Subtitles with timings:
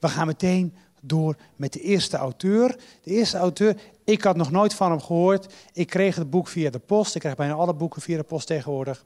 [0.00, 2.76] we gaan meteen door met de eerste auteur.
[3.02, 5.54] De eerste auteur, ik had nog nooit van hem gehoord.
[5.72, 7.14] Ik kreeg het boek via de post.
[7.14, 9.04] Ik krijg bijna alle boeken via de post tegenwoordig.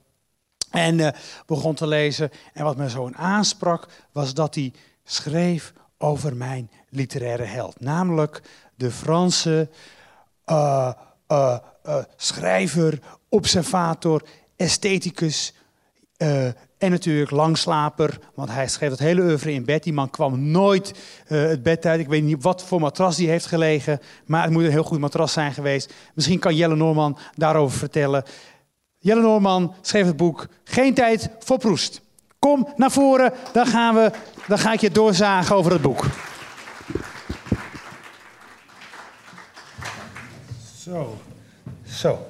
[0.70, 1.08] En uh,
[1.46, 2.30] begon te lezen.
[2.52, 4.72] En wat me zo aansprak, was dat hij
[5.04, 7.80] schreef over mijn literaire held.
[7.80, 8.42] Namelijk
[8.74, 9.68] de Franse
[10.46, 10.92] uh,
[11.28, 11.58] uh,
[12.16, 12.98] schrijver,
[13.28, 14.22] observator,
[14.56, 15.54] estheticus,
[16.16, 19.82] en natuurlijk langslaper, want hij schreef het hele oeuvre in bed.
[19.82, 20.94] Die man kwam nooit
[21.28, 22.00] uh, het bed uit.
[22.00, 24.98] Ik weet niet wat voor matras die heeft gelegen, maar het moet een heel goed
[24.98, 25.92] matras zijn geweest.
[26.14, 28.24] Misschien kan Jelle Noorman daarover vertellen.
[28.98, 32.02] Jelle Noorman schreef het boek Geen tijd voor Proest.
[32.38, 34.10] Kom naar voren, dan, gaan we,
[34.46, 36.06] dan ga ik je doorzagen over het boek.
[40.78, 41.18] Zo,
[41.86, 42.26] zo.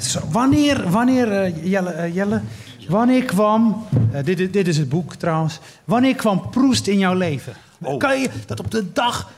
[0.00, 0.20] zo.
[0.30, 2.42] Wanneer, wanneer uh, Jelle, Jelle
[2.88, 7.54] Wanneer kwam, uh, dit, dit, is het boek trouwens, wanneer kwam Proest in jouw leven?
[7.80, 7.98] Oh.
[7.98, 9.30] Kan je dat op de dag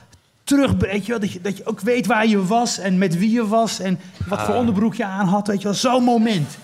[0.44, 3.18] terug, weet je wel, dat je, dat je ook weet waar je was en met
[3.18, 6.04] wie je was en wat voor uh, onderbroek je aan had, weet je wel, zo'n
[6.04, 6.58] moment.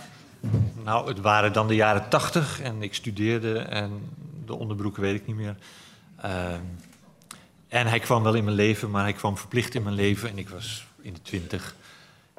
[0.84, 3.90] Nou, het waren dan de jaren tachtig en ik studeerde en
[4.46, 5.56] de onderbroeken weet ik niet meer.
[6.24, 6.30] Uh,
[7.68, 10.38] en hij kwam wel in mijn leven, maar hij kwam verplicht in mijn leven en
[10.38, 11.74] ik was in de twintig.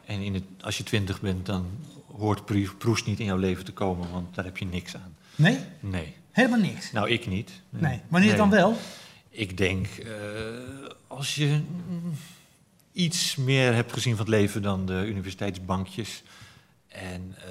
[0.06, 1.66] En in het, als je twintig bent, dan
[2.18, 2.46] hoort
[2.78, 5.16] Proest niet in jouw leven te komen, want daar heb je niks aan.
[5.36, 5.60] Nee?
[5.80, 6.16] Nee.
[6.32, 6.92] Helemaal niks?
[6.92, 7.52] Nou, ik niet.
[7.70, 7.82] Nee.
[7.82, 8.02] nee.
[8.08, 8.38] Wanneer nee.
[8.38, 8.78] dan wel?
[9.30, 10.10] Ik denk, uh,
[11.08, 11.62] als je
[12.92, 16.24] iets meer hebt gezien van het leven dan de universiteitsbankjes
[16.88, 17.44] en uh,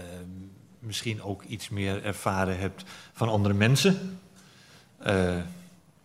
[0.78, 4.18] misschien ook iets meer ervaren hebt van andere mensen.
[5.06, 5.36] Uh,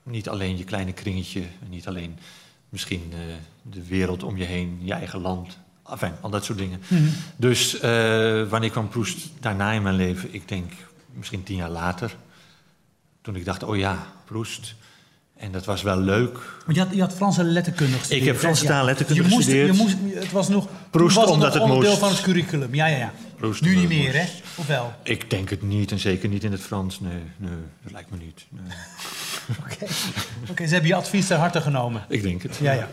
[0.03, 2.17] niet alleen je kleine kringetje, niet alleen
[2.69, 3.13] misschien
[3.61, 6.81] de wereld om je heen, je eigen land, Enfin, al dat soort dingen.
[6.87, 7.13] Mm -hmm.
[7.37, 7.81] Dus uh,
[8.49, 10.33] wanneer kwam Proest daarna in mijn leven?
[10.33, 10.71] Ik denk
[11.13, 12.15] misschien tien jaar later.
[13.21, 14.75] Toen ik dacht, oh ja, Proest.
[15.37, 16.33] En dat was wel leuk.
[16.65, 18.21] Maar je had, je had Franse letterkunde gestudeerd.
[18.21, 19.75] Ik heb Franse taal letterkunde je moest, gestudeerd.
[19.75, 22.01] Je moest, het was nog, Proest, was omdat het, het onderdeel moest.
[22.01, 22.75] van het curriculum.
[22.75, 23.13] Ja, ja, ja.
[23.35, 24.25] Proest, nu niet meer, hè?
[24.55, 24.93] Of wel?
[25.03, 25.91] Ik denk het niet.
[25.91, 26.99] En zeker niet in het Frans.
[26.99, 27.51] Nee, nee
[27.83, 28.45] dat lijkt me niet.
[29.59, 29.89] Oké, nee.
[29.89, 29.89] okay.
[30.49, 32.05] okay, ze hebben je advies ter harte genomen.
[32.09, 32.57] Ik denk het.
[32.61, 32.89] Ja, ja.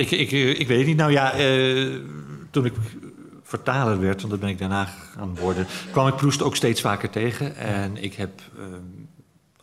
[0.00, 0.96] Ik, ik, ik weet het niet.
[0.96, 2.00] Nou ja, uh,
[2.50, 2.74] toen ik
[3.42, 7.10] vertaler werd, want dat ben ik daarna gaan worden, kwam ik Proest ook steeds vaker
[7.10, 7.56] tegen.
[7.56, 8.64] En ik heb uh,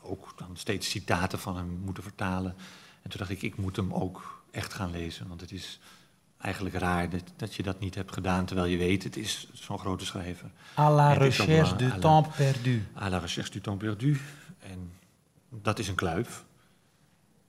[0.02, 2.56] ook dan steeds citaten van hem moeten vertalen.
[3.02, 5.28] En toen dacht ik, ik moet hem ook echt gaan lezen.
[5.28, 5.80] Want het is
[6.38, 9.80] eigenlijk raar dat, dat je dat niet hebt gedaan, terwijl je weet, het is zo'n
[9.80, 10.50] grote schrijver.
[10.80, 12.86] À la recherche du temps perdu.
[12.96, 14.19] À la recherche du temps perdu.
[14.59, 14.92] En
[15.50, 16.46] dat is een kluif.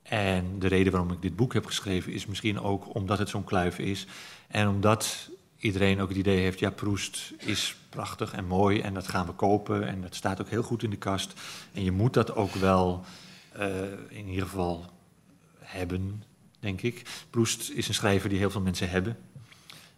[0.08, 3.44] En de reden waarom ik dit boek heb geschreven is misschien ook omdat het zo'n
[3.44, 4.06] kluif is.
[4.48, 9.08] En omdat iedereen ook het idee heeft, ja, Proest is prachtig en mooi en dat
[9.08, 9.88] gaan we kopen.
[9.88, 11.32] En dat staat ook heel goed in de kast.
[11.72, 13.04] En je moet dat ook wel
[13.58, 13.66] uh,
[14.08, 14.84] in ieder geval
[15.58, 16.22] hebben,
[16.60, 17.02] denk ik.
[17.30, 19.16] Proest is een schrijver die heel veel mensen hebben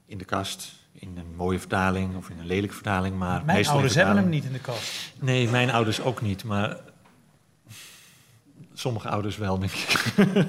[0.07, 0.79] in de kast.
[0.93, 3.17] In een mooie vertaling of in een lelijke vertaling.
[3.17, 5.13] Maar mijn ouders hebben hem niet in de kast.
[5.21, 6.45] Nee, mijn ouders ook niet.
[6.45, 6.77] Maar
[8.81, 10.15] Sommige ouders wel, denk ik.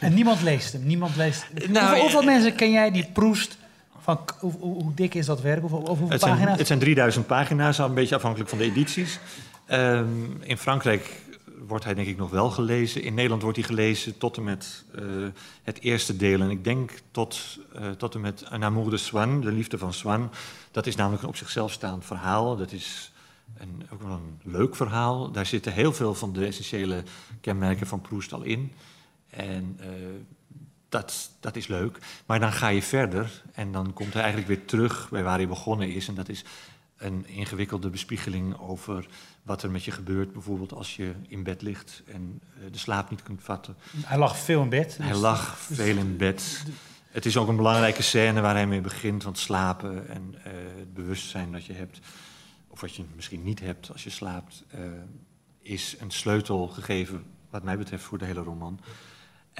[0.00, 0.86] En niemand leest hem?
[0.86, 1.46] Niemand leest.
[1.52, 3.58] Nou, hoeveel, hoeveel mensen ken jij die proest?
[4.00, 5.60] Van, hoe, dik is dat werk?
[5.60, 6.44] Hoeveel, hoeveel het pagina's?
[6.44, 9.18] Zijn, het zijn 3000 pagina's, al een beetje afhankelijk van de edities.
[9.70, 11.20] Um, in Frankrijk
[11.66, 13.02] wordt hij denk ik nog wel gelezen.
[13.02, 15.02] In Nederland wordt hij gelezen tot en met uh,
[15.62, 16.40] het eerste deel.
[16.40, 19.92] En ik denk tot, uh, tot en met Un amour de Swan, de liefde van
[19.92, 20.30] Swan.
[20.70, 22.56] Dat is namelijk een op zichzelf staand verhaal.
[22.56, 23.11] Dat is
[23.56, 25.30] een, ook wel een leuk verhaal.
[25.30, 27.02] Daar zitten heel veel van de essentiële
[27.40, 28.72] kenmerken van Proust al in.
[29.30, 29.86] En uh,
[30.88, 31.98] dat, dat is leuk.
[32.26, 35.48] Maar dan ga je verder en dan komt hij eigenlijk weer terug bij waar hij
[35.48, 36.08] begonnen is.
[36.08, 36.44] En dat is
[36.96, 39.06] een ingewikkelde bespiegeling over
[39.42, 40.32] wat er met je gebeurt.
[40.32, 43.76] Bijvoorbeeld als je in bed ligt en uh, de slaap niet kunt vatten.
[43.96, 44.98] Hij lag veel in bed.
[45.00, 46.64] Hij lag veel in bed.
[47.10, 50.42] Het is ook een belangrijke scène waar hij mee begint, want slapen en uh,
[50.78, 52.00] het bewustzijn dat je hebt
[52.72, 54.80] of wat je misschien niet hebt als je slaapt, uh,
[55.60, 58.80] is een sleutel gegeven, wat mij betreft, voor de hele roman.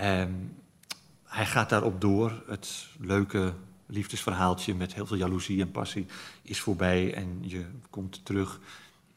[0.00, 0.56] Um,
[1.24, 2.42] hij gaat daarop door.
[2.46, 3.54] Het leuke
[3.86, 6.06] liefdesverhaaltje met heel veel jaloezie en passie
[6.42, 7.14] is voorbij.
[7.14, 8.60] En je komt terug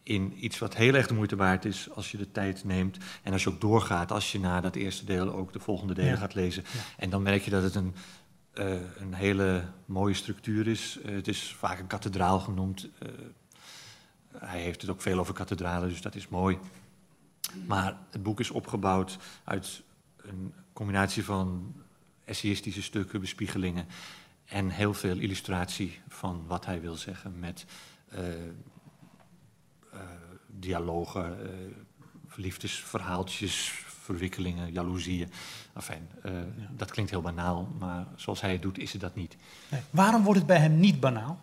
[0.04, 2.98] in iets wat heel erg de moeite waard is als je de tijd neemt.
[3.24, 6.12] En als je ook doorgaat, als je na dat eerste deel ook de volgende delen
[6.12, 6.18] ja.
[6.18, 6.64] gaat lezen.
[6.74, 6.80] Ja.
[6.98, 7.96] En dan merk je dat het een,
[8.54, 11.00] uh, een hele mooie structuur is.
[11.06, 12.90] Uh, het is vaak een kathedraal genoemd.
[13.04, 13.10] Uh,
[14.40, 16.58] hij heeft het ook veel over kathedralen, dus dat is mooi.
[17.68, 19.84] Maar het boek is opgebouwd uit
[20.18, 21.74] een combinatie van
[22.26, 23.88] essayistische stukken, bespiegelingen
[24.46, 27.66] en heel veel illustratie van wat hij wil zeggen met
[28.14, 28.20] uh,
[29.94, 30.00] uh,
[30.48, 31.50] dialogen, uh,
[32.36, 35.32] liefdesverhaaltjes, verwikkelingen, jaloezieën.
[35.74, 36.32] Enfin, uh,
[36.72, 39.38] dat klinkt heel banaal, maar zoals hij het doet, is het dat niet.
[39.70, 39.82] Nee.
[39.90, 41.40] Waarom wordt het bij hem niet banaal?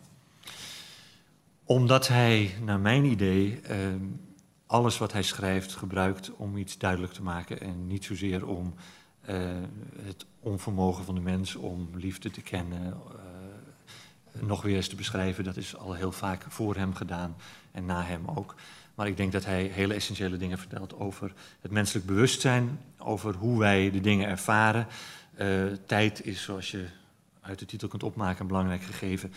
[1.64, 3.76] Omdat hij, naar mijn idee, uh,
[4.66, 8.74] alles wat hij schrijft gebruikt om iets duidelijk te maken en niet zozeer om
[9.30, 9.36] uh,
[10.02, 12.94] het onvermogen van de mens om liefde te kennen,
[14.40, 15.44] nog weer eens te beschrijven.
[15.44, 17.36] Dat is al heel vaak voor hem gedaan
[17.70, 18.54] en na hem ook.
[18.94, 23.58] Maar ik denk dat hij hele essentiële dingen vertelt over het menselijk bewustzijn, over hoe
[23.58, 24.86] wij de dingen ervaren.
[25.38, 26.86] Uh, tijd is, zoals je
[27.40, 29.32] uit de titel kunt opmaken, een belangrijk gegeven.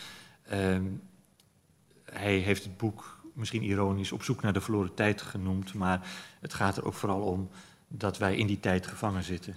[2.25, 6.07] Hij heeft het boek misschien ironisch op zoek naar de verloren tijd genoemd, maar
[6.39, 7.49] het gaat er ook vooral om
[7.87, 9.55] dat wij in die tijd gevangen zitten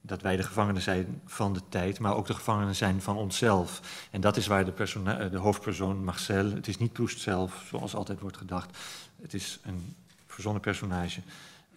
[0.00, 3.80] dat wij de gevangenen zijn van de tijd, maar ook de gevangenen zijn van onszelf.
[4.10, 8.20] En dat is waar de, de hoofdpersoon Marcel, het is niet Proust zelf, zoals altijd
[8.20, 8.76] wordt gedacht,
[9.22, 9.94] het is een
[10.26, 11.20] verzonnen personage.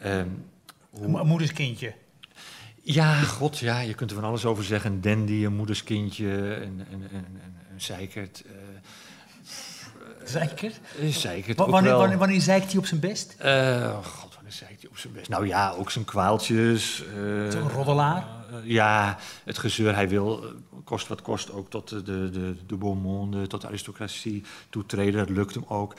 [0.05, 0.45] Um,
[0.89, 1.19] hoe...
[1.19, 1.93] Een moederskindje.
[2.81, 4.91] Ja, god, ja, je kunt er van alles over zeggen.
[4.91, 7.25] Een dandy, een moederskindje, een, een, een,
[7.71, 8.43] een zeikert.
[8.45, 8.51] Uh,
[10.31, 10.79] zeikert?
[10.99, 13.35] Uh, zeikert wanneer, wanneer, wanneer zeikt hij op zijn best?
[13.45, 15.29] Uh, god, zei hij op zijn best.
[15.29, 17.03] Nou ja, ook zijn kwaaltjes.
[17.17, 18.25] Uh, Zo'n roddelaar?
[18.51, 19.95] Uh, ja, het gezeur.
[19.95, 20.45] Hij wil,
[20.83, 25.19] kost wat kost, ook tot de, de, de, de monde, tot de aristocratie toetreden.
[25.19, 25.95] Dat lukt hem ook.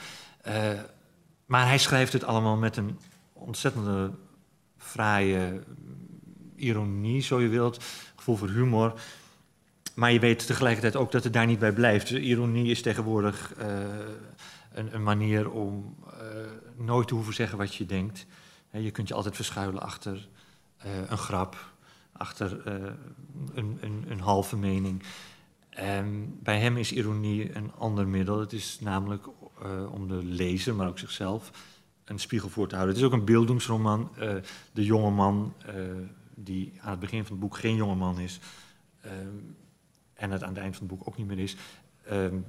[1.45, 2.99] maar hij schrijft het allemaal met een
[3.33, 4.11] ontzettende
[4.77, 5.63] fraaie
[6.55, 7.83] ironie, zo je wilt.
[8.15, 8.93] Gevoel voor humor.
[9.93, 12.09] Maar je weet tegelijkertijd ook dat het daar niet bij blijft.
[12.09, 13.53] De ironie is tegenwoordig
[14.73, 15.95] een, een, manier om
[16.77, 18.25] nooit te hoeven zeggen wat je denkt.
[18.71, 20.27] Je kunt je altijd verschuilen achter
[20.85, 21.71] uh, een grap,
[22.11, 22.67] achter
[23.53, 25.03] een, een, een, halve mening.
[25.97, 28.39] Um, bij hem is ironie een ander middel.
[28.39, 29.27] Het is namelijk
[29.91, 31.51] om de lezer, maar ook zichzelf,
[32.05, 32.95] een spiegel voor te houden.
[32.95, 34.11] Het is ook een beeldingsroman.
[34.71, 35.53] de jonge man,
[36.35, 38.39] die aan het begin van het boek geen jonge man is,
[39.05, 39.55] um,
[40.23, 41.55] en het aan het eind van het boek ook niet meer is,
[42.11, 42.45] um,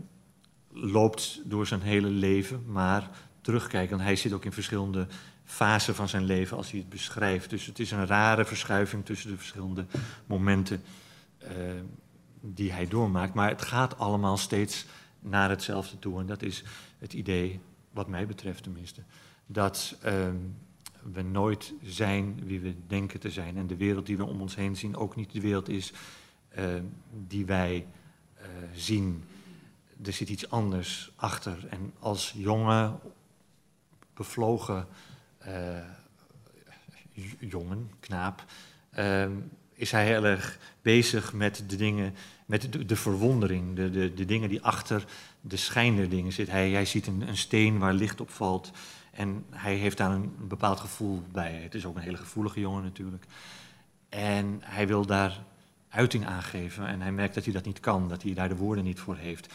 [0.73, 3.11] loopt door zijn hele leven, maar
[3.41, 4.01] terugkijken.
[4.01, 5.07] Hij zit ook in verschillende
[5.45, 7.51] fase van zijn leven als hij het beschrijft.
[7.51, 9.87] Dus het is een rare verschuiving tussen de verschillende
[10.27, 10.83] momenten
[11.43, 11.49] uh,
[12.41, 13.35] die hij doormaakt.
[13.35, 14.87] Maar het gaat allemaal steeds
[15.21, 16.21] naar hetzelfde toe.
[16.21, 16.65] En dat is
[16.99, 17.61] het idee,
[17.91, 19.03] wat mij betreft tenminste,
[19.47, 20.13] dat uh,
[21.13, 23.57] we nooit zijn wie we denken te zijn.
[23.57, 25.93] En de wereld die we om ons heen zien ook niet de wereld is
[27.27, 27.87] die wij
[28.75, 29.25] zien.
[30.05, 31.67] Er zit iets anders achter.
[31.69, 32.93] En als jonge,
[34.15, 34.87] bevlogen
[35.47, 35.79] uh,
[37.39, 38.45] jongen, knaap,
[39.75, 42.15] is hij heel erg bezig met de dingen,
[42.47, 45.05] met de, de verwondering, de, de, de, dingen die achter
[45.41, 46.55] de schijnende dingen zitten.
[46.55, 48.71] Hij, hij ziet een, een, steen waar licht op valt
[49.13, 51.53] en hij heeft daar een bepaald gevoel bij.
[51.53, 53.25] Het is ook een hele gevoelige jongen natuurlijk.
[54.09, 55.43] En hij wil daar
[55.95, 58.85] uiting aangeven en hij merkt dat hij dat niet kan, dat hij daar de woorden
[58.85, 59.49] niet voor heeft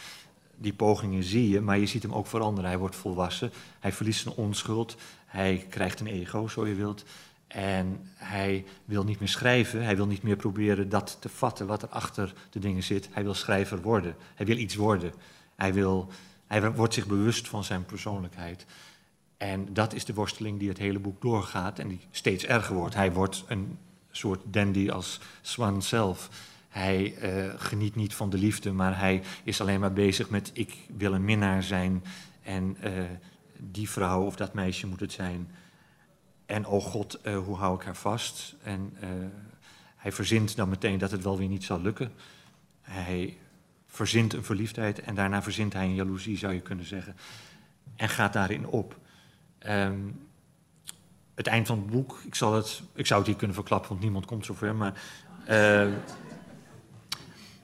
[0.59, 2.69] die pogingen zie je, maar je ziet hem ook veranderen.
[2.69, 4.95] Hij wordt volwassen, hij verliest zijn onschuld,
[5.25, 7.03] hij krijgt een ego, zo je wilt.
[7.47, 11.81] En hij wil niet meer schrijven, hij wil niet meer proberen dat te vatten wat
[11.81, 13.09] er achter de dingen zit.
[13.11, 15.13] Hij wil schrijver worden, hij wil iets worden.
[15.55, 16.11] Hij, wil,
[16.47, 18.65] hij wordt zich bewust van zijn persoonlijkheid.
[19.37, 22.95] En dat is de worsteling die het hele boek doorgaat en die steeds erger wordt.
[22.95, 23.77] Hij wordt een
[24.19, 26.29] soort dandy als Swan zelf.
[26.69, 30.77] Hij uh, geniet niet van de liefde, maar hij is alleen maar bezig met ik
[30.97, 32.03] wil een minnaar zijn
[32.41, 33.03] en uh,
[33.57, 35.51] die vrouw of dat meisje moet het zijn.
[36.45, 38.55] En oh god, uh, hoe hou ik haar vast?
[38.63, 38.93] En
[39.95, 42.11] hij verzint dan meteen dat het wel weer niet zal lukken.
[42.81, 43.37] Hij
[43.87, 47.15] verzint een verliefdheid en daarna verzint hij een jaloezie, zou je kunnen zeggen.
[47.95, 48.99] En gaat daarin op.
[49.67, 50.28] Um,
[51.39, 54.01] het eind van het boek, ik, zal het, ik zou het hier kunnen verklappen, want
[54.01, 55.01] niemand komt zover, maar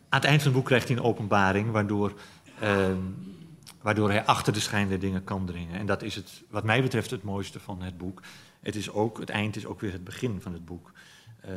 [0.09, 2.13] aan het eind van het boek krijgt hij een openbaring, waardoor,
[2.63, 2.87] uh,
[3.81, 5.79] waardoor hij achter de schijn der dingen kan dringen.
[5.79, 8.21] En dat is het, wat mij betreft het mooiste van het boek.
[8.59, 10.91] Het, is ook, het eind is ook weer het begin van het boek.
[11.45, 11.51] Uh,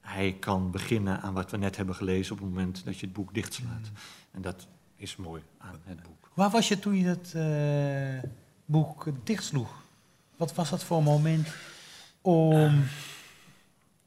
[0.00, 3.14] hij kan beginnen aan wat we net hebben gelezen op het moment dat je het
[3.14, 3.90] boek dichtslaat.
[3.90, 3.96] Mm.
[4.30, 4.66] En dat
[4.96, 6.30] is mooi aan het boek.
[6.34, 8.30] Waar was je toen je het uh,
[8.64, 9.86] boek dichtsloeg?
[10.38, 11.48] Wat was dat voor een moment
[12.20, 12.84] om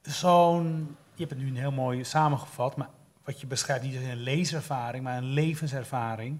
[0.01, 0.95] zo'n...
[1.13, 2.89] Je hebt het nu een heel mooi samengevat, maar
[3.23, 6.39] wat je beschrijft niet als een leeservaring, maar een levenservaring.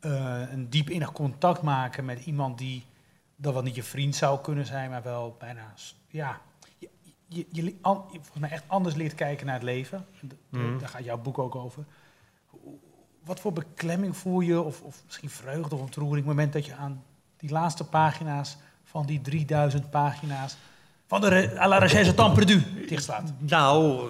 [0.00, 2.84] Uh, een diep innig contact maken met iemand die
[3.36, 5.74] dat wel niet je vriend zou kunnen zijn, maar wel bijna,
[6.08, 6.40] ja,
[6.78, 6.88] je,
[7.28, 7.76] je, je,
[8.10, 10.06] volgens mij echt anders leert kijken naar het leven.
[10.48, 10.78] Mm.
[10.78, 11.84] Daar gaat jouw boek ook over.
[13.24, 16.66] Wat voor beklemming voel je, of, of misschien vreugde of ontroering, op het moment dat
[16.66, 17.04] je aan
[17.36, 18.56] die laatste pagina's
[18.92, 20.56] van die 3000 pagina's
[21.12, 22.14] Van de à la recherche.
[23.38, 24.08] Nou,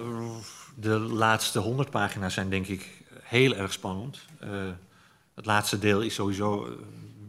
[0.75, 4.19] de laatste honderd pagina's zijn denk ik heel erg spannend.
[4.39, 4.49] Eh,
[5.35, 6.71] het laatste deel is sowieso eh,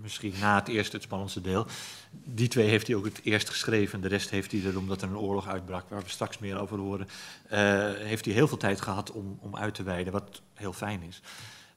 [0.03, 1.67] misschien na het eerste het spannendste deel.
[2.11, 4.01] Die twee heeft hij ook het eerst geschreven.
[4.01, 6.79] De rest heeft hij er, omdat er een oorlog uitbrak, waar we straks meer over
[6.79, 7.09] horen,
[7.49, 7.59] eh,
[7.95, 11.21] heeft hij heel veel tijd gehad om, om uit te wijden, wat heel fijn is.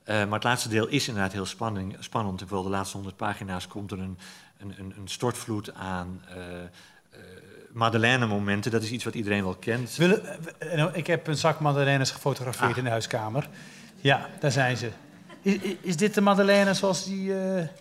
[0.05, 2.37] Maar het laatste deel is inderdaad heel spanning, spannend.
[2.37, 4.17] Terwijl de laatste honderd pagina's komt er een,
[4.59, 6.35] een, een, een stortvloed aan eh
[7.09, 7.19] eh,
[7.71, 8.71] Madeleine-momenten.
[8.71, 9.97] Dat is iets wat iedereen wel kent.
[9.99, 12.77] Eh, nou, ik heb een zak madeleines gefotografeerd Ah.
[12.77, 13.49] in de huiskamer.
[13.95, 14.89] Ja, daar zijn ze.
[15.81, 17.33] Is, dit de madeleine zoals die...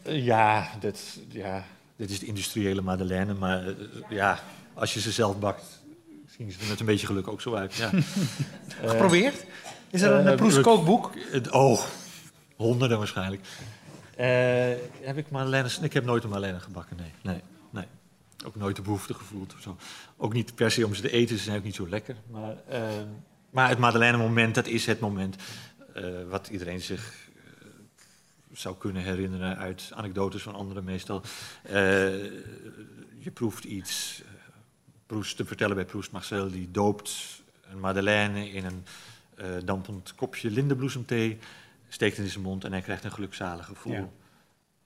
[0.03, 1.65] Ja, dat, ja,
[1.97, 3.65] dit is de industriële Madeleine, maar
[4.09, 4.39] ja,
[4.75, 5.65] als je ze zelf bakt,
[6.37, 7.75] zien ze er met een beetje geluk ook zo uit.
[7.75, 7.91] Ja.
[8.93, 9.45] Geprobeerd?
[9.91, 10.51] Is er een
[11.35, 11.81] uh, oh,
[12.57, 13.43] honderden waarschijnlijk.
[14.17, 14.27] Eh,
[15.01, 17.85] heb ik Madeleine, ik heb nooit een Madeleine gebakken, nee, nee, nee.
[18.47, 19.77] Ook nooit de behoefte gevoeld of zo.
[20.17, 22.17] Ook niet per se om ze te eten, ze zijn ook niet zo lekker.
[22.31, 22.83] Maar, eh,
[23.51, 25.37] maar het Madeleine-moment, dat is het moment
[25.95, 27.67] eh, wat iedereen zich eh,
[28.53, 31.23] zou kunnen herinneren uit anekdotes van anderen meestal.
[33.19, 34.23] Je proeft iets.
[35.07, 38.85] Proest, te vertellen bij Proest Marcel, die doopt een madeleine in een
[39.37, 41.39] eh, dampend kopje lindenbloesemthee,
[41.89, 43.93] steekt het in zijn mond en hij krijgt een gelukzalig gevoel.
[43.93, 44.09] Ja.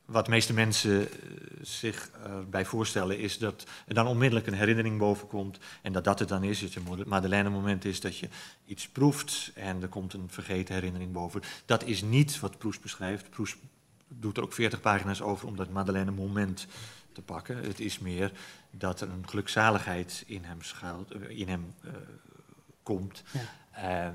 [0.04, 1.16] Wat de meeste mensen eh,
[1.60, 6.18] zich erbij voorstellen is dat er dan onmiddellijk een herinnering boven komt en dat dat
[6.18, 6.60] het dan is.
[6.60, 8.28] Het een madeleine-moment is dat je
[8.66, 11.42] iets proeft en er komt een vergeten herinnering boven.
[11.64, 13.30] Dat is niet wat Proest beschrijft.
[13.30, 13.56] Proest
[14.08, 16.66] doet er ook 40 pagina's over om dat madeleine-moment
[17.12, 17.56] te pakken.
[17.56, 18.32] Het is meer
[18.70, 21.90] dat er een gelukzaligheid in hem, schuilt, eh, in hem eh,
[22.82, 23.22] komt,
[23.72, 24.14] Ja.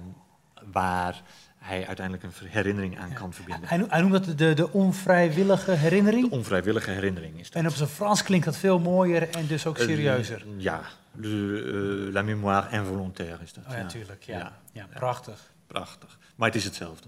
[0.72, 1.22] Waar
[1.57, 3.67] hij uiteindelijk een herinnering aan kan verbinden.
[3.69, 6.29] Hij, noemt- hij noemt dat de, de onvrijwillige herinnering.
[6.29, 7.62] De onvrijwillige herinnering is dat.
[7.63, 10.45] En op zijn Frans klinkt dat veel mooier en dus ook Eh, serieuzer.
[10.57, 10.81] ja,
[11.12, 13.63] de, eh, la mémoire involontaire is dat.
[13.67, 14.24] Oh ja, natuurlijk.
[14.24, 14.38] Ja.
[14.38, 14.51] Ja.
[14.72, 14.86] Ja.
[14.93, 15.39] prachtig.
[15.67, 16.17] Prachtig.
[16.36, 17.07] Maar het is hetzelfde.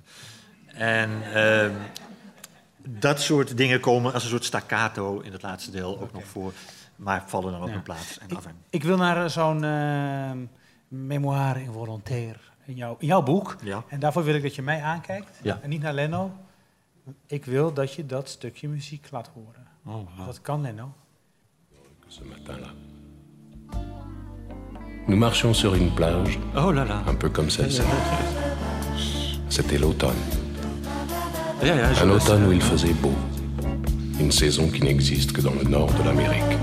[0.68, 1.72] En ehm,
[2.88, 6.54] dat soort dingen komen als een soort staccato in het laatste deel ook nog voor.
[6.96, 8.20] Maar vallen dan ook in plaats.
[8.20, 8.56] En Ik, afijn.
[8.70, 10.32] ik wil naar eh, zo'n eh,
[10.88, 13.56] memoire involontaire in, jouw in jouw boek.
[13.64, 13.84] Ja.
[13.88, 15.60] En daarvoor wil ik dat je mij aankijkt Ja.
[15.62, 16.32] en niet naar Leno.
[17.28, 19.68] Ik wil dat je dat stukje muziek laat horen.
[19.86, 20.94] Oh, Dat kan Leno.
[22.08, 22.70] ce matin-là.
[25.08, 27.04] Nous marchions sur une plage, oh la la.
[27.08, 27.82] un peu comme celle-ci.
[29.48, 30.18] C'était l'automne.
[31.62, 33.14] Ja, ja, zo Un automne où il faisait beau.
[34.20, 36.58] Une saison qui n'existe que dans le nord de l'Amérique.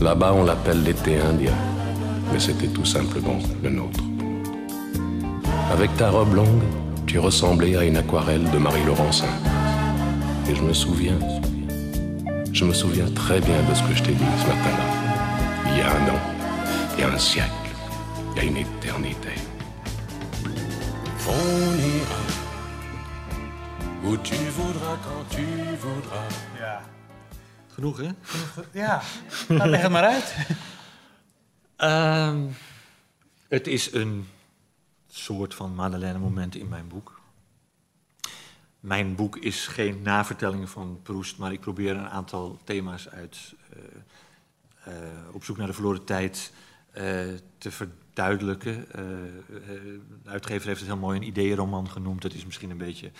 [0.00, 1.54] Là-bas, on l'appelle l'été indien,
[2.32, 4.02] mais c'était tout simplement le nôtre.
[5.70, 6.62] Avec ta robe longue,
[7.06, 9.32] tu ressemblais à une aquarelle de Marie Laurencin.
[10.48, 11.18] Et je me souviens,
[12.52, 14.86] je me souviens très bien de ce que je t'ai dit ce matin-là.
[15.66, 16.20] Il y a un an,
[16.94, 17.70] il y a un siècle,
[18.32, 19.34] il y a une éternité.
[21.28, 22.22] On ira
[24.04, 25.46] où tu voudras quand tu
[25.80, 26.28] voudras.
[26.58, 26.80] Ja,
[27.74, 28.08] Genoeg, hè?
[28.80, 29.00] ja.
[29.48, 30.34] Nou, leg het maar uit.
[31.76, 32.38] Ehm,
[33.48, 34.26] het is een
[35.10, 37.20] soort van Madeleine-moment in mijn boek.
[38.80, 44.94] Mijn boek is geen navertelling van Proest, maar ik probeer een aantal thema's uit eh,
[44.94, 46.52] eh, op zoek naar de verloren tijd
[46.90, 47.02] eh,
[47.58, 48.86] te verduidelijken.
[50.22, 52.22] De uitgever heeft het heel mooi een ideeënroman genoemd.
[52.22, 53.10] Dat is misschien een beetje,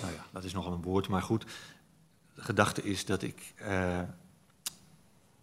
[0.00, 1.44] nou ja, dat is nogal een woord, maar goed.
[2.34, 3.54] De gedachte is dat ik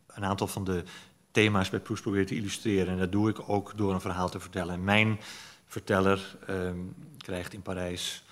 [0.07, 0.83] een aantal van de
[1.31, 2.93] thema's bij Proest probeer te illustreren.
[2.93, 4.73] En dat doe ik ook door een verhaal te vertellen.
[4.73, 5.19] En mijn
[5.65, 6.77] verteller ehm,
[7.17, 8.23] krijgt in Parijs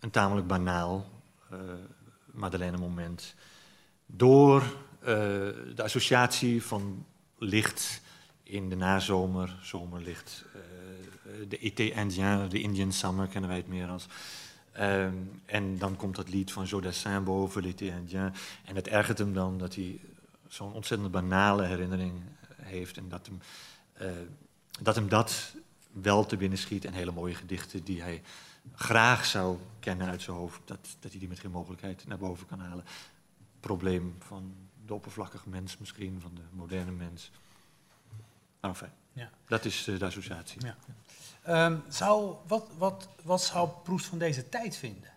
[0.00, 1.10] een tamelijk banaal
[1.50, 1.58] eh
[2.36, 3.34] Madeleine-moment.
[4.06, 4.62] Door
[5.00, 5.14] eh,
[5.74, 7.06] de associatie van
[7.38, 8.00] licht
[8.42, 10.44] in de nazomer, zomerlicht.
[10.54, 14.06] eh, de été indien, de Indian summer kennen wij het meer als.
[14.72, 15.14] Ehm,
[15.44, 18.32] en dan komt dat lied van Jodassin boven, l'été indien.
[18.64, 20.00] En het ergert hem dan dat hij
[20.48, 22.22] zo'n ontzettend banale herinnering
[22.62, 22.96] heeft.
[22.96, 23.40] En dat hem,
[23.92, 24.10] eh,
[24.80, 25.54] dat hem dat
[25.92, 26.84] wel te binnen schiet.
[26.84, 28.22] En hele mooie gedichten die hij
[28.74, 30.60] graag zou kennen uit zijn hoofd.
[30.64, 32.84] Dat, dat hij die met geen mogelijkheid naar boven kan halen.
[33.60, 34.54] Probleem van
[34.86, 37.30] de oppervlakkige mens misschien, van de moderne mens.
[38.60, 39.30] Maar enfin, Ja.
[39.46, 40.64] dat is eh, de associatie.
[40.64, 40.76] Ja.
[41.42, 45.10] Ehm, zou, wat, wat, wat zou Proest van deze tijd vinden?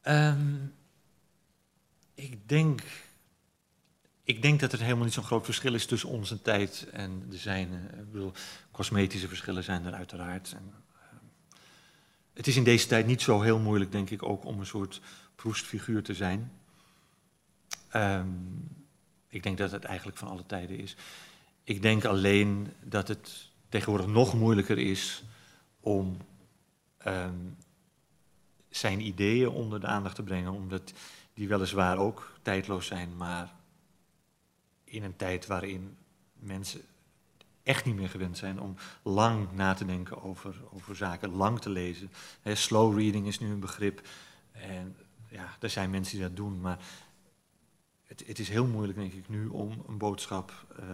[0.00, 0.56] Ehm,
[2.18, 2.82] ik, denk,
[4.22, 7.36] ik denk dat er helemaal niet zo'n groot verschil is tussen onze tijd en de
[7.36, 7.76] zijne.
[7.76, 8.32] Ik bedoel,
[8.70, 10.52] cosmetische verschillen zijn er uiteraard.
[10.52, 11.24] En, ehm,
[12.32, 15.00] het is in deze tijd niet zo heel moeilijk, denk ik, ook om een soort
[15.34, 16.52] proestfiguur te zijn.
[17.88, 18.28] Ehm,
[19.28, 20.96] ik denk dat het eigenlijk van alle tijden is.
[21.64, 25.24] Ik denk alleen dat het tegenwoordig nog moeilijker is
[25.80, 26.16] om
[26.98, 27.36] ehm,
[28.68, 30.92] zijn ideeën onder de aandacht te brengen, omdat
[31.38, 33.54] die weliswaar ook tijdloos zijn, maar
[34.84, 35.96] in een tijd waarin
[36.32, 36.80] mensen
[37.62, 41.70] echt niet meer gewend zijn om lang na te denken over, over zaken, lang te
[41.70, 42.10] lezen.
[42.44, 44.08] slow reading is nu een begrip.
[44.52, 44.96] En
[45.28, 46.78] ja, er zijn mensen die dat doen, maar
[48.06, 50.84] het, het is heel moeilijk, denk ik, nu om een boodschap, uh,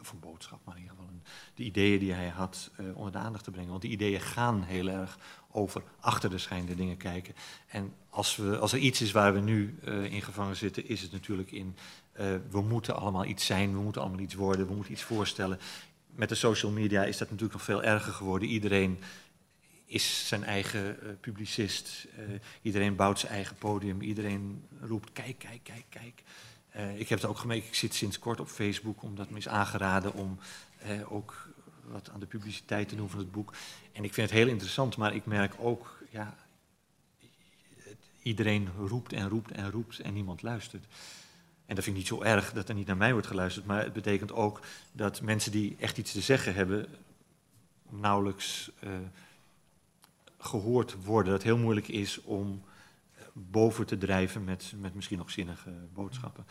[0.00, 1.22] of een boodschap, maar in ieder geval een,
[1.54, 3.70] de ideeën die hij had uh, onder de aandacht te brengen.
[3.70, 5.18] Want die ideeën gaan heel erg
[5.50, 7.34] over achter de schijnde dingen kijken.
[7.66, 11.02] En als, we, als er iets is waar we nu uh, in gevangen zitten, is
[11.02, 11.76] het natuurlijk in
[12.20, 15.58] uh, we moeten allemaal iets zijn, we moeten allemaal iets worden, we moeten iets voorstellen.
[16.06, 18.48] Met de social media is dat natuurlijk nog veel erger geworden.
[18.48, 18.98] Iedereen
[19.86, 22.06] is zijn eigen publicist,
[22.62, 26.22] iedereen bouwt zijn eigen podium, iedereen roept kijk, kijk, kijk, kijk.
[26.96, 30.14] Ik heb het ook gemerkt, ik zit sinds kort op Facebook, omdat me is aangeraden
[30.14, 30.38] om
[31.08, 31.48] ook
[31.84, 33.52] wat aan de publiciteit te doen van het boek.
[33.92, 36.36] En ik vind het heel interessant, maar ik merk ook, ja,
[38.22, 40.84] iedereen roept en roept en roept en niemand luistert.
[41.66, 43.82] En dat vind ik niet zo erg dat er niet naar mij wordt geluisterd, maar
[43.82, 44.60] het betekent ook
[44.92, 46.86] dat mensen die echt iets te zeggen hebben,
[47.88, 48.90] nauwelijks uh,
[50.38, 51.32] gehoord worden.
[51.32, 52.62] Dat het heel moeilijk is om
[53.50, 56.46] boven te drijven met, met misschien nog zinnige boodschappen,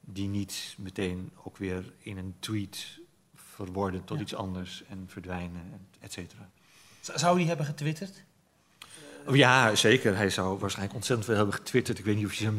[0.00, 3.00] die niet meteen ook weer in een tweet
[3.34, 6.50] verworden tot iets anders en verdwijnen, et cetera.
[7.00, 8.24] Zou die hebben getwitterd?
[9.26, 10.16] Oh, ja, zeker.
[10.16, 11.98] Hij zou waarschijnlijk ontzettend veel hebben getwitterd.
[11.98, 12.54] Ik weet niet of je zijn,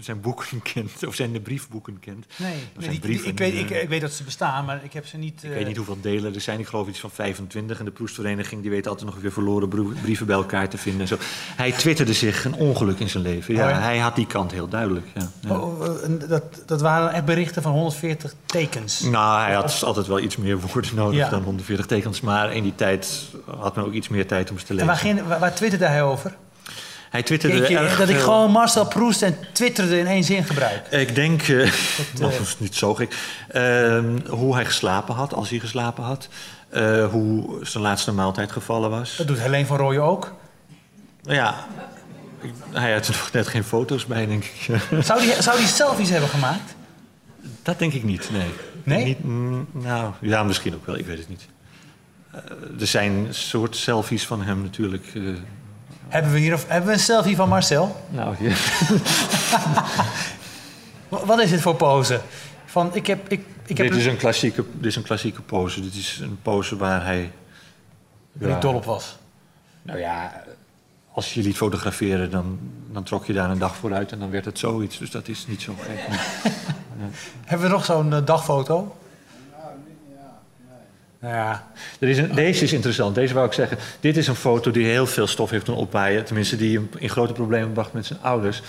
[0.00, 2.26] zijn, boeken kent, of zijn de briefboeken kent.
[2.36, 5.16] Nee, nee die, ik, weet, ik, ik, weet dat ze bestaan, maar ik heb ze
[5.16, 5.42] niet...
[5.42, 6.58] Ik weet niet hoeveel delen er zijn.
[6.58, 7.78] Ik geloof iets van 25.
[7.78, 9.68] En de Proestvereniging die weet altijd nog weer verloren
[10.02, 11.00] brieven bij elkaar te vinden.
[11.00, 11.16] En zo.
[11.56, 13.54] Hij twitterde zich een ongeluk in zijn leven.
[13.54, 15.06] Ja, oh, hij had die kant heel duidelijk.
[15.14, 15.58] Ja, ja.
[15.58, 15.80] Oh,
[16.28, 19.00] dat, dat waren echt berichten van 140 tekens?
[19.00, 22.20] Nou, hij had altijd wel iets meer woorden nodig dan 140 tekens.
[22.20, 23.22] Maar in die tijd
[23.58, 24.88] had men ook iets meer tijd om ze te lezen.
[24.88, 26.36] En waar, waar, waar twitterde hij over?
[27.10, 30.86] Hij twitterde je, Dat ik gewoon Marcel Proest en twitterde in één zin gebruik.
[30.90, 31.72] Ik denk, uh,
[32.14, 33.14] dat, uh, niet zo gek,
[33.52, 36.28] uh, hoe hij geslapen had, als hij geslapen had.
[36.68, 39.16] Eh, hoe zijn laatste maaltijd gevallen was.
[39.16, 40.34] Dat doet Helene van Rooyen ook.
[41.22, 41.66] Ja,
[42.70, 44.80] hij had er nog net geen foto's bij, denk ik.
[45.04, 46.74] Zou hij zou die selfies hebben gemaakt?
[47.62, 48.50] Dat denk ik niet, nee.
[48.82, 49.04] Nee?
[49.04, 51.46] Niet, mm, nou, ja, misschien ook wel, ik weet het niet.
[52.80, 55.12] er zijn soort selfies van hem natuurlijk
[56.08, 57.96] hebben we hier hebben we een selfie van Marcel?
[58.08, 58.58] Nou, hier.
[61.08, 62.20] Wat is dit voor pose?
[62.64, 65.80] Van, ik heb, ik, ik dit, is een klassieke, dit is een klassieke pose.
[65.80, 67.32] Dit is een pose waar hij...
[68.32, 69.16] Waar hij dol op was.
[69.82, 70.44] Nou ja,
[71.12, 72.58] als je liet fotograferen, dan,
[72.92, 74.98] dan trok je daar een dag vooruit en dan werd het zoiets.
[74.98, 75.98] Dus dat is niet zo gek.
[77.44, 78.96] Hebben we nog zo'n uh, dagfoto?
[81.20, 83.14] Nou ja, er is een, deze is interessant.
[83.14, 83.78] Deze wou ik zeggen.
[84.00, 86.24] Dit is een foto die heel veel stof heeft doen opwaaien.
[86.24, 88.62] Tenminste, die hem in grote problemen bracht met zijn ouders.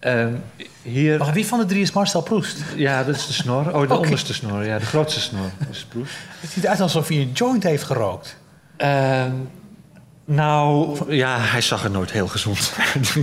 [0.00, 0.42] Um,
[0.82, 1.18] hier...
[1.18, 2.58] Wacht, wie van de drie is Marcel Proest?
[2.76, 3.74] Ja, dat is de snor.
[3.74, 4.64] Oh, de onderste snor.
[4.64, 6.12] Ja, de grootste snor is Proest.
[6.40, 8.36] Het ziet eruit alsof hij een joint heeft gerookt.
[8.78, 9.24] Uh,
[10.24, 13.14] nou, ja, hij zag er nooit heel gezond uit.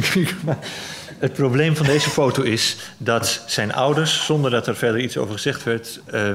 [1.20, 5.34] het probleem van deze foto is dat zijn ouders, zonder dat er verder iets over
[5.34, 6.00] gezegd werd...
[6.14, 6.34] Uh,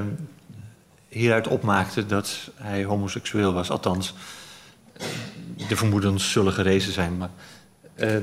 [1.09, 3.69] hieruit opmaakte dat hij homoseksueel was.
[3.69, 4.13] Althans,
[5.67, 7.17] de vermoedens zullen gerezen zijn.
[7.17, 7.29] Maar
[7.95, 8.17] uh,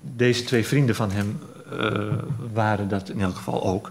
[0.00, 1.40] deze twee vrienden van hem
[1.72, 2.12] uh,
[2.52, 3.90] waren dat in elk geval ook.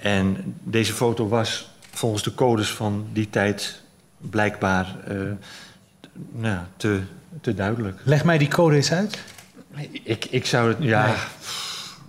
[0.00, 3.82] En deze foto was volgens de codes van die tijd
[4.18, 5.32] blijkbaar uh,
[6.32, 7.00] nou, te,
[7.40, 8.00] te duidelijk.
[8.04, 9.18] Leg mij die code eens uit.
[10.02, 11.06] Ik, ik zou het, ja.
[11.06, 11.14] Nee.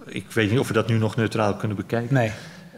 [0.06, 2.14] Ik weet niet of we dat nu nog neutraal kunnen bekijken.
[2.14, 2.32] Nee.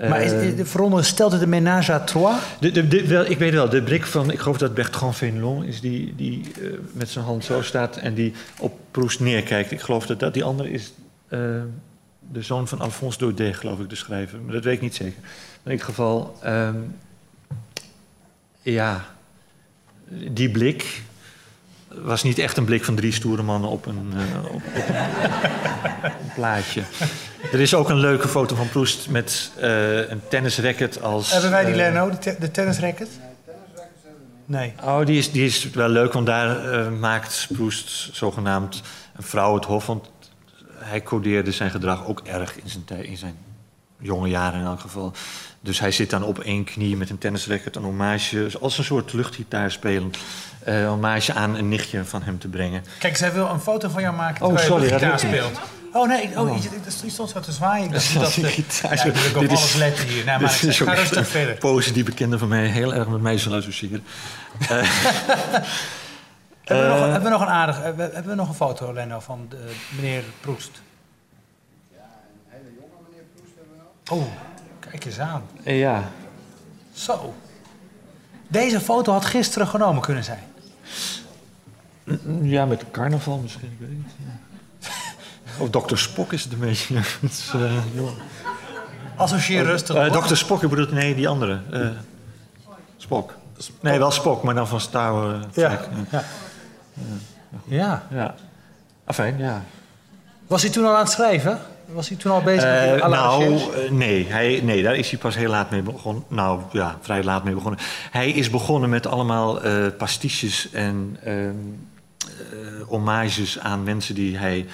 [0.08, 2.38] Maar is, is, veronderstelt het een ménage à trois?
[2.60, 5.64] De, de, de, wel, ik weet wel, de blik van, ik geloof dat Bertrand Fénelon
[5.64, 9.72] is die, die uh, met zijn hand zo staat en die op Proust neerkijkt.
[9.72, 10.94] Ik geloof dat, dat die andere is
[11.30, 11.40] uh,
[12.32, 14.40] de zoon van Alphonse Daudet, geloof ik, de schrijver.
[14.40, 15.20] Maar dat weet ik niet zeker.
[15.64, 16.96] in ieder geval, um,
[18.62, 19.06] ja,
[20.32, 21.02] die blik
[21.90, 26.32] was niet echt een blik van drie stoere mannen op een, uh, op, op een,
[26.36, 26.84] plaatje.
[27.52, 31.32] Er is ook een leuke foto van Proest met uh, een tennisracket als...
[31.32, 33.10] Hebben wij die, uh, Leno, de, te de tennisracket?
[34.46, 34.74] Nee.
[34.84, 38.82] Oh, die is, die is wel leuk, want daar uh, maakt Proest zogenaamd
[39.16, 39.86] een vrouw het hof.
[39.86, 40.10] Want
[40.74, 43.36] hij codeerde zijn gedrag ook erg in zijn, in zijn
[44.00, 45.14] jonge jaren in elk geval.
[45.62, 49.14] Dus hij zit dan op één knie met een tennisracket, een hommage, als een soort
[49.14, 50.12] luchtgitaar spelen.
[50.68, 52.84] Uh, hommage aan een nichtje van hem te brengen.
[53.00, 55.60] Kijk, zij wil een foto van jou maken oh, terwijl sorry, je gitaar speelt.
[55.94, 56.70] Oh nee, ik- oh, je,
[57.04, 57.86] je stond zo te zwaaien.
[57.86, 58.96] Ik dacht, Dat dat, is eh, gitaar.
[58.96, 60.26] ja, ik wil ook op Dit is- alles letten hier.
[60.26, 61.56] Nee, maar ik is ga rustig verder.
[61.56, 64.04] pose die bekenden van mij heel erg met mij zullen associëren.
[66.64, 67.82] Hebben we, nog, Eh, hebben we nog een aardig...
[67.82, 70.82] Hebben we, hebben we nog een foto, Leno, van de, meneer Proest?
[74.10, 74.24] Oh,
[74.80, 75.42] kijk eens aan.
[75.64, 76.04] ja.
[76.94, 77.34] Zo.
[78.48, 80.44] Deze foto had gisteren genomen kunnen zijn.
[82.42, 84.12] Ja, met carnaval misschien, ik weet niet.
[84.18, 84.38] Ja.
[85.64, 85.96] Of Dr.
[85.98, 86.96] Spock is het een beetje.
[87.22, 88.10] Is, eh, joh.
[89.16, 89.96] Associeer rustig.
[89.96, 90.28] Eh, hoor.
[90.28, 90.36] Dr.
[90.36, 91.62] Spock, ik bedoel, nee, die andere.
[91.72, 91.88] eh
[92.98, 93.34] Spock.
[93.80, 95.46] Nee, wel Spock, maar dan van Star Wars.
[95.54, 95.80] Ja.
[96.10, 96.24] Ja.
[97.66, 98.04] ja.
[98.10, 98.36] ja.
[99.06, 99.64] Afijn, ja.
[100.48, 101.60] Was hij toen al aan het schrijven?
[101.94, 105.20] Was hij toen al bezig met Eh, nou, eh, nee, hij, nee, daar is hij
[105.20, 106.24] pas heel laat mee begonnen.
[106.28, 107.80] Nou, ja, vrij laat mee begonnen.
[108.12, 111.56] Hij is begonnen met allemaal eh pastiches en ehm,
[112.18, 114.66] eh, hommages aan mensen die hij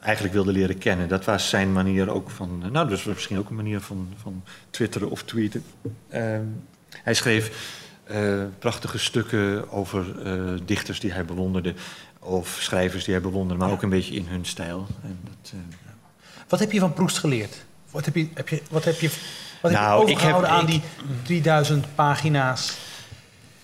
[0.00, 1.08] eigenlijk wilde leren kennen.
[1.08, 2.58] Dat was zijn manier ook van...
[2.58, 5.64] nou, dat was misschien ook een manier van, van twitteren of tweeten.
[6.08, 6.44] Ehm,
[7.02, 7.78] hij schreef
[8.58, 10.04] prachtige stukken over
[10.64, 11.74] dichters die hij bewonderde...
[12.18, 14.86] of schrijvers die hij bewonderde, maar ook een beetje in hun stijl.
[15.02, 15.52] En dat,
[16.50, 17.64] Wat heb je van Proest geleerd?
[17.90, 19.08] Wat heb je, heb je, wat heb je,
[19.60, 20.82] wat heb je Nou, ik overgehouden heb- aan die
[21.22, 22.76] 3000 pagina's?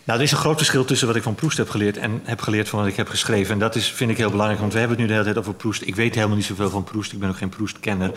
[0.04, 2.40] Nou, er is een groot verschil tussen wat ik van Proest heb geleerd en heb
[2.40, 3.52] geleerd van wat ik heb geschreven.
[3.52, 5.44] En dat is, vind ik heel belangrijk, want we hebben het nu de hele tijd
[5.46, 5.82] over Proest.
[5.82, 7.12] Ik weet helemaal niet zoveel van Proest.
[7.12, 8.12] Ik ben ook geen Proest-kenner.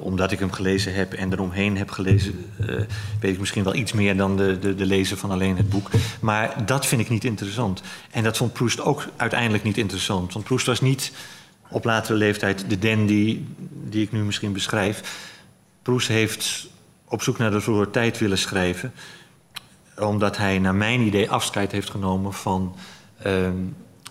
[0.00, 2.66] Omdat ik hem gelezen heb en eromheen heb gelezen, eh,
[3.20, 5.90] weet ik misschien wel iets meer dan de, de, de lezer van alleen het boek.
[6.20, 7.82] Maar dat vind ik niet interessant.
[8.10, 10.32] En dat vond Proest ook uiteindelijk niet interessant.
[10.32, 11.12] Want Proest was niet
[11.70, 13.40] op latere leeftijd de dandy
[13.84, 15.26] die ik nu misschien beschrijf.
[15.82, 16.68] Proest heeft
[17.04, 18.92] op zoek naar de vroege tijd willen schrijven
[20.00, 22.74] omdat hij naar mijn idee afscheid heeft genomen van,
[23.22, 23.56] ehm,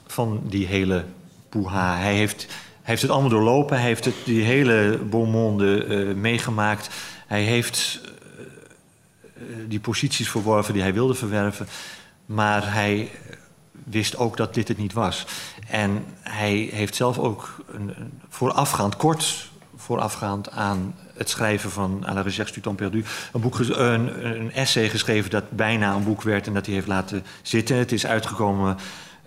[0.07, 1.05] van die hele
[1.49, 1.97] poeha.
[1.97, 2.47] Hij heeft,
[2.81, 3.77] heeft het allemaal doorlopen.
[3.77, 6.89] Hij heeft het, die hele beaumonde eh, meegemaakt.
[7.27, 8.01] Hij heeft
[9.21, 11.67] eh, die posities verworven die hij wilde verwerven.
[12.25, 13.11] Maar hij
[13.71, 15.25] wist ook dat dit het niet was.
[15.69, 17.93] En hij heeft zelf ook een,
[18.29, 23.03] voorafgaand, kort voorafgaand aan het schrijven van À la recherche du temps perdu...
[23.33, 26.47] Een, boek, een, een essay geschreven dat bijna een boek werd...
[26.47, 27.77] en dat hij heeft laten zitten.
[27.77, 28.77] Het is uitgekomen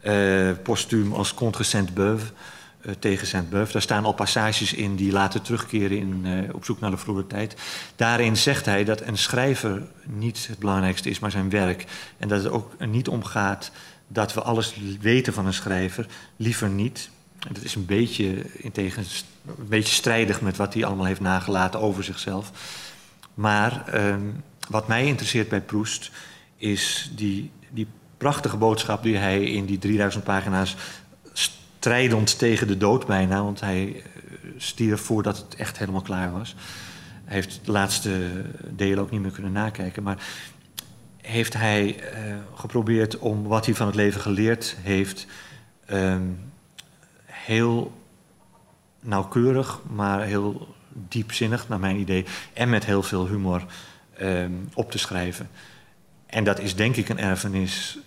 [0.00, 2.26] eh postuum als Contre Sainte-Beuve...
[2.81, 3.72] eh, tegen Sainte-Beuve.
[3.72, 7.26] Daar staan al passages in die later terugkeren in, eh, op zoek naar de vroege
[7.26, 7.57] tijd.
[7.96, 11.85] Daarin zegt hij dat een schrijver niet het belangrijkste is, maar zijn werk.
[12.18, 13.70] En dat het ook niet om gaat
[14.12, 16.07] dat we alles weten van een schrijver.
[16.37, 17.11] Liever niet.
[17.53, 21.81] Dat is een beetje, in tegens, een beetje strijdig met wat hij allemaal heeft nagelaten
[21.81, 22.51] over zichzelf.
[23.35, 24.20] Maar ehm,
[24.68, 26.11] wat mij interesseert bij Proest
[26.57, 30.77] is die, die prachtige boodschap die hij in die 3000 pagina's
[31.33, 34.03] strijdend tegen de dood bijna, want hij eh,
[34.57, 36.55] stierf voordat het echt helemaal klaar was.
[37.25, 40.18] Hij heeft de laatste delen ook niet meer kunnen nakijken, maar
[41.22, 42.20] heeft hij eh,
[42.54, 45.26] geprobeerd om wat hij van het leven geleerd heeft,
[45.87, 46.22] ehm,
[47.24, 47.92] heel
[49.00, 53.64] nauwkeurig, maar heel diepzinnig, naar mijn idee, en met heel veel humor
[54.16, 55.48] ehm, op te schrijven.
[56.26, 57.98] En dat is denk ik een erfenis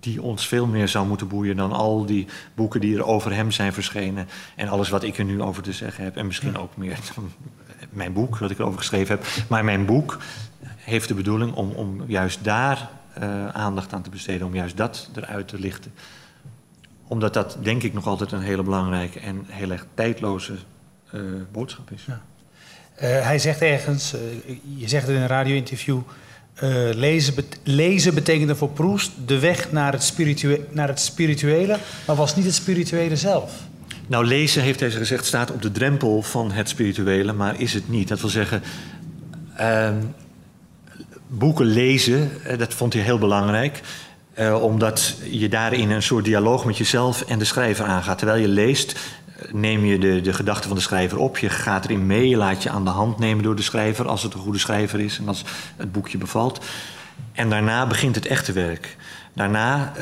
[0.00, 3.50] die ons veel meer zou moeten boeien dan al die boeken die er over hem
[3.50, 4.28] zijn verschenen.
[4.56, 6.16] En alles wat ik er nu over te zeggen heb.
[6.16, 7.32] En misschien ook meer dan
[7.90, 9.26] mijn boek, wat ik erover geschreven heb.
[9.48, 10.18] Maar mijn boek
[10.86, 14.46] heeft de bedoeling om, om juist daar eh, aandacht aan te besteden.
[14.46, 15.92] Om juist dat eruit te lichten.
[17.06, 20.52] Omdat dat denk ik nog altijd een hele belangrijke en heel erg tijdloze
[21.10, 21.20] eh,
[21.52, 22.04] boodschap is.
[22.04, 22.22] Ja.
[22.94, 24.14] Eh, hij zegt ergens,
[24.76, 26.00] je zegt het in een radio-interview...
[26.92, 31.78] lezen, bet- lezen betekende voor Proest de weg naar het, spiritue- naar het spirituele...
[32.06, 33.52] maar was niet het spirituele zelf.
[34.06, 37.88] Nou, lezen, heeft hij gezegd, staat op de drempel van het spirituele, maar is het
[37.88, 38.08] niet.
[38.08, 38.62] Dat wil zeggen,
[39.56, 39.96] ehm,
[41.26, 43.80] boeken lezen, eh, dat vond hij heel belangrijk.
[44.34, 48.18] eh, omdat je daarin een soort dialoog met jezelf en de schrijver aangaat.
[48.18, 51.38] Terwijl je leest, eh, neem je de, de gedachten van de schrijver op.
[51.38, 54.08] Je gaat erin mee, je laat je aan de hand nemen door de schrijver...
[54.08, 55.44] als het een goede schrijver is en als
[55.76, 56.64] het boekje bevalt.
[57.32, 58.96] En daarna begint het echte werk.
[59.32, 59.92] Daarna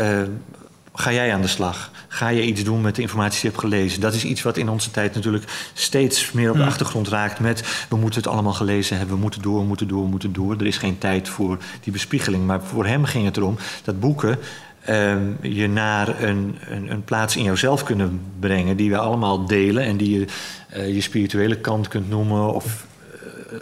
[0.97, 1.91] ga jij aan de slag.
[2.09, 4.01] Ga je iets doen met de informatie die je hebt gelezen.
[4.01, 7.87] Dat is iets wat in onze tijd natuurlijk steeds meer op de achtergrond raakt met...
[7.89, 10.57] we moeten het allemaal gelezen hebben, we moeten door, we moeten door, we moeten door.
[10.59, 12.47] Er is geen tijd voor die bespiegeling.
[12.47, 14.39] Maar voor hem ging het erom dat boeken
[14.81, 18.77] ehm, je naar een, een, een plaats in jouzelf kunnen brengen...
[18.77, 20.27] die we allemaal delen en die je
[20.69, 22.55] eh, je spirituele kant kunt noemen...
[22.55, 22.87] of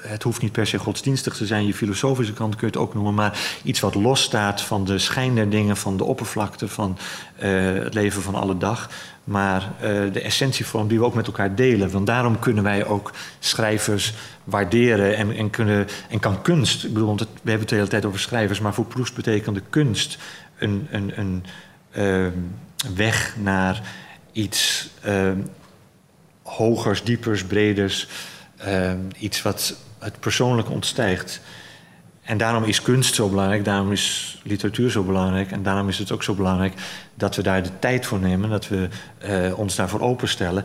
[0.00, 1.66] het hoeft niet per se godsdienstig te zijn.
[1.66, 3.14] Je filosofische kant kun je het ook noemen.
[3.14, 6.98] Maar iets wat losstaat van de schijn der dingen, van de oppervlakte, van
[7.36, 8.90] eh, het leven van alle dag.
[9.24, 11.90] Maar uh, de essentievorm die we ook met elkaar delen.
[11.90, 16.84] Want daarom kunnen wij ook schrijvers waarderen en, en, kunnen, en kan kunst.
[16.84, 20.18] Ik bedoel, we hebben het de hele tijd over schrijvers, maar voor Proest betekende kunst
[20.58, 21.44] een, een, een
[21.92, 22.26] uh,
[22.94, 23.82] weg naar
[24.32, 25.30] iets uh,
[26.42, 28.08] hogers, diepers, breders.
[28.66, 31.40] Uh, iets wat het persoonlijk ontstijgt.
[32.22, 35.50] En daarom is kunst zo belangrijk, daarom is literatuur zo belangrijk.
[35.50, 36.74] En daarom is het ook zo belangrijk
[37.14, 38.88] dat we daar de tijd voor nemen, dat we
[39.24, 40.64] uh, ons daarvoor openstellen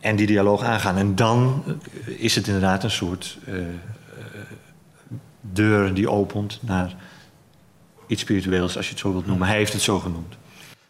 [0.00, 0.96] en die dialoog aangaan.
[0.96, 1.64] En dan
[2.04, 3.64] is het inderdaad een soort uh,
[5.40, 6.94] deur die opent naar
[8.06, 9.46] iets spiritueels, als je het zo wilt noemen.
[9.46, 10.36] Hij heeft het zo genoemd.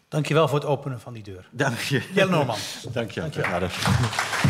[0.07, 1.47] Dankjewel voor het openen van die deur.
[1.51, 2.01] Dank je.
[2.13, 2.57] Jelle Norman.
[2.91, 3.19] Dank je.
[3.19, 4.40] Dank je.